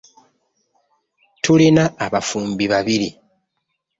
Tulina 1.43 1.83
abafumbi 2.05 2.65
babiri. 2.71 3.09